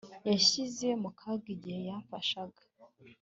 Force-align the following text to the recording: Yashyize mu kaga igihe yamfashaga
Yashyize 0.29 0.87
mu 1.01 1.09
kaga 1.19 1.47
igihe 1.55 1.79
yamfashaga 1.89 2.61